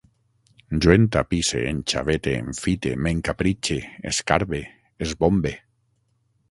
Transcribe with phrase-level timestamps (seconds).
[0.85, 3.79] Jo entapisse, enxavete, enfite, m'encapritxe,
[4.15, 4.65] escarbe,
[5.07, 5.55] esbombe